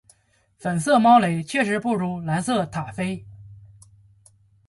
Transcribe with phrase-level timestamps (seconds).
[0.57, 3.23] 粉色猫雷确实不如蓝色塔菲